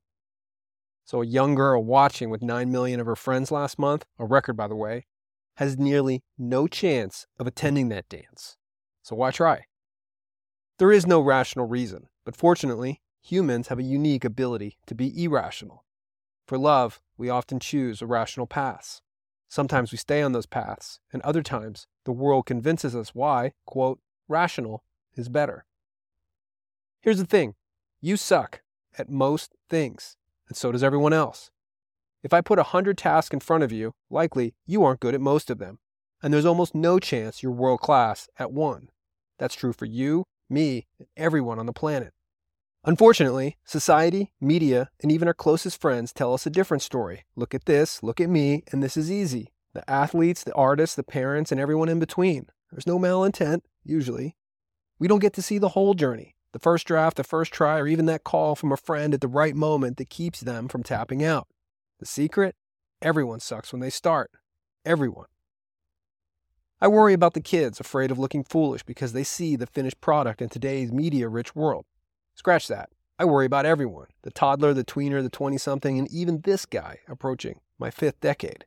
[1.04, 4.55] So a young girl watching with 9 million of her friends last month, a record
[4.55, 5.07] by the way,
[5.57, 8.55] has nearly no chance of attending that dance.
[9.03, 9.65] So why try?
[10.79, 15.84] There is no rational reason, but fortunately, humans have a unique ability to be irrational.
[16.52, 19.02] For love, we often choose irrational paths.
[19.48, 24.02] Sometimes we stay on those paths, and other times the world convinces us why, quote,
[24.27, 24.84] rational
[25.16, 25.64] is better.
[27.00, 27.55] Here's the thing
[28.02, 28.64] you suck
[28.98, 30.18] at most things,
[30.50, 31.52] and so does everyone else.
[32.22, 35.22] If I put a hundred tasks in front of you, likely you aren't good at
[35.22, 35.80] most of them,
[36.22, 38.90] and there's almost no chance you're world class at one.
[39.40, 42.13] That's true for you, me, and everyone on the planet.
[42.84, 47.26] Unfortunately, society, media, and even our closest friends tell us a different story.
[47.35, 49.54] Look at this, look at me, and this is easy.
[49.74, 52.48] The athletes, the artists, the parents, and everyone in between.
[52.71, 54.35] There's no malintent, usually.
[54.98, 57.87] We don't get to see the whole journey the first draft, the first try, or
[57.87, 61.24] even that call from a friend at the right moment that keeps them from tapping
[61.24, 61.48] out.
[61.99, 62.55] The secret?
[63.02, 64.31] Everyone sucks when they start.
[64.85, 65.28] Everyone.
[66.81, 70.41] I worry about the kids afraid of looking foolish because they see the finished product
[70.41, 71.85] in today's media rich world.
[72.35, 72.90] Scratch that.
[73.19, 77.00] I worry about everyone the toddler, the tweener, the 20 something, and even this guy
[77.07, 78.66] approaching my fifth decade.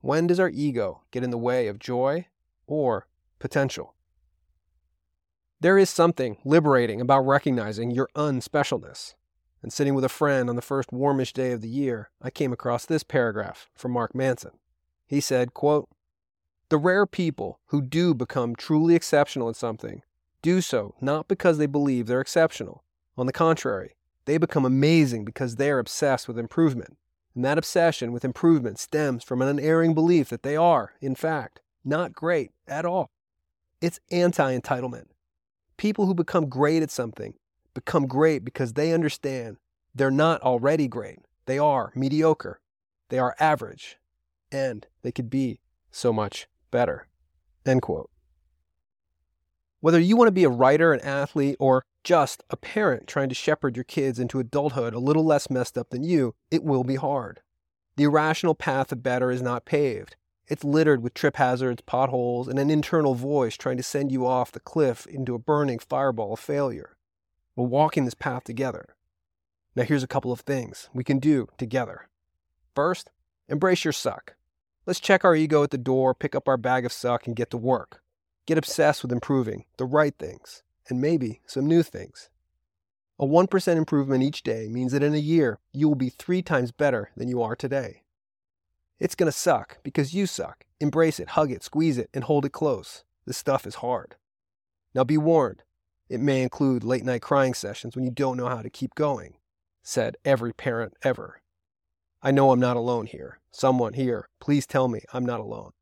[0.00, 2.26] When does our ego get in the way of joy
[2.66, 3.06] or
[3.38, 3.94] potential?
[5.60, 9.14] There is something liberating about recognizing your unspecialness.
[9.62, 12.52] And sitting with a friend on the first warmish day of the year, I came
[12.52, 14.58] across this paragraph from Mark Manson.
[15.06, 15.88] He said, quote,
[16.68, 20.02] The rare people who do become truly exceptional at something
[20.44, 22.84] do so not because they believe they're exceptional.
[23.16, 26.98] On the contrary, they become amazing because they're obsessed with improvement.
[27.34, 31.62] And that obsession with improvement stems from an unerring belief that they are, in fact,
[31.82, 33.10] not great at all.
[33.80, 35.06] It's anti entitlement.
[35.78, 37.34] People who become great at something
[37.72, 39.56] become great because they understand
[39.94, 41.20] they're not already great.
[41.46, 42.60] They are mediocre.
[43.08, 43.96] They are average.
[44.52, 45.60] And they could be
[45.90, 47.08] so much better.
[47.64, 48.10] End quote.
[49.84, 53.34] Whether you want to be a writer, an athlete, or just a parent trying to
[53.34, 56.94] shepherd your kids into adulthood a little less messed up than you, it will be
[56.94, 57.42] hard.
[57.96, 60.16] The irrational path of better is not paved.
[60.48, 64.52] It's littered with trip hazards, potholes, and an internal voice trying to send you off
[64.52, 66.96] the cliff into a burning fireball of failure.
[67.54, 68.96] We're walking this path together.
[69.76, 72.08] Now, here's a couple of things we can do together.
[72.74, 73.10] First,
[73.50, 74.36] embrace your suck.
[74.86, 77.50] Let's check our ego at the door, pick up our bag of suck, and get
[77.50, 78.00] to work.
[78.46, 82.28] Get obsessed with improving the right things and maybe some new things.
[83.18, 86.72] A 1% improvement each day means that in a year, you will be three times
[86.72, 88.02] better than you are today.
[88.98, 90.64] It's going to suck because you suck.
[90.80, 93.04] Embrace it, hug it, squeeze it, and hold it close.
[93.24, 94.16] This stuff is hard.
[94.94, 95.62] Now be warned,
[96.08, 99.34] it may include late night crying sessions when you don't know how to keep going,
[99.82, 101.40] said every parent ever.
[102.22, 103.40] I know I'm not alone here.
[103.50, 105.72] Someone here, please tell me I'm not alone.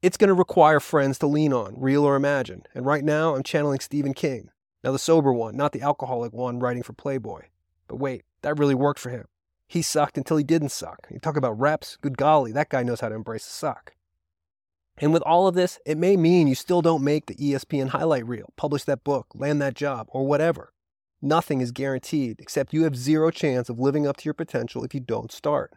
[0.00, 2.68] It's going to require friends to lean on, real or imagined.
[2.72, 4.50] And right now, I'm channeling Stephen King.
[4.84, 7.42] Now, the sober one, not the alcoholic one writing for Playboy.
[7.88, 9.24] But wait, that really worked for him.
[9.66, 11.08] He sucked until he didn't suck.
[11.10, 13.94] You talk about reps, good golly, that guy knows how to embrace the suck.
[14.98, 18.26] And with all of this, it may mean you still don't make the ESPN highlight
[18.26, 20.72] reel, publish that book, land that job, or whatever.
[21.20, 24.94] Nothing is guaranteed, except you have zero chance of living up to your potential if
[24.94, 25.72] you don't start.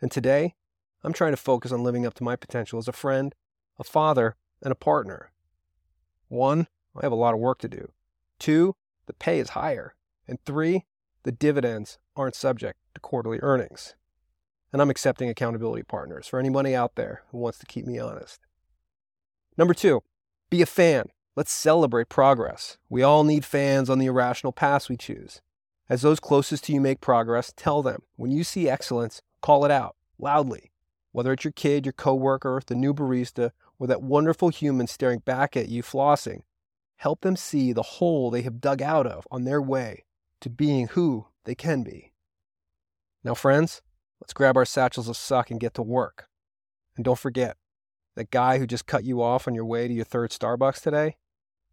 [0.00, 0.54] And today,
[1.02, 3.34] I'm trying to focus on living up to my potential as a friend,
[3.78, 5.32] a father, and a partner.
[6.28, 7.92] One, I have a lot of work to do.
[8.38, 9.94] Two, the pay is higher.
[10.28, 10.84] And three,
[11.22, 13.94] the dividends aren't subject to quarterly earnings.
[14.72, 18.40] And I'm accepting accountability partners for anybody out there who wants to keep me honest.
[19.56, 20.02] Number two,
[20.50, 21.06] be a fan.
[21.34, 22.76] Let's celebrate progress.
[22.88, 25.40] We all need fans on the irrational paths we choose.
[25.88, 29.70] As those closest to you make progress, tell them when you see excellence, call it
[29.70, 30.70] out loudly
[31.12, 35.56] whether it's your kid, your coworker, the new barista, or that wonderful human staring back
[35.56, 36.42] at you flossing,
[36.96, 40.04] help them see the hole they have dug out of on their way
[40.40, 42.12] to being who they can be.
[43.24, 43.82] Now, friends,
[44.20, 46.28] let's grab our satchels of suck and get to work.
[46.96, 47.56] And don't forget,
[48.16, 51.16] that guy who just cut you off on your way to your third Starbucks today,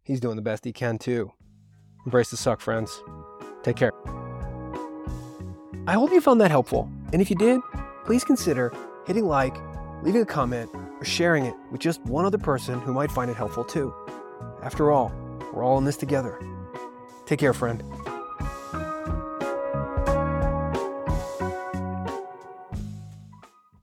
[0.02, 1.32] he's doing the best he can too.
[2.04, 3.02] Embrace the suck, friends.
[3.62, 3.92] Take care.
[5.86, 6.90] I hope you found that helpful.
[7.12, 7.60] And if you did,
[8.04, 8.72] please consider
[9.08, 9.56] hitting like,
[10.02, 13.36] leaving a comment, or sharing it with just one other person who might find it
[13.36, 13.92] helpful too.
[14.62, 15.10] After all,
[15.52, 16.38] we're all in this together.
[17.24, 17.82] Take care, friend.